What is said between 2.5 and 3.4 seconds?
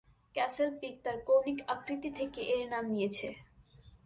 এর নাম নিয়েছে।